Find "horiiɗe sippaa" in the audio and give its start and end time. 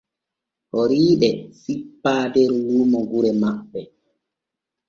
0.73-2.23